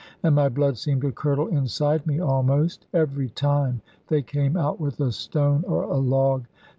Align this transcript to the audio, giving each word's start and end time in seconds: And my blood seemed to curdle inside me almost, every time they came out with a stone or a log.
And 0.23 0.33
my 0.33 0.49
blood 0.49 0.79
seemed 0.79 1.03
to 1.03 1.11
curdle 1.11 1.45
inside 1.49 2.07
me 2.07 2.19
almost, 2.19 2.87
every 2.91 3.29
time 3.29 3.81
they 4.07 4.23
came 4.23 4.57
out 4.57 4.79
with 4.79 4.99
a 4.99 5.11
stone 5.11 5.63
or 5.67 5.83
a 5.83 5.95
log. 5.99 6.47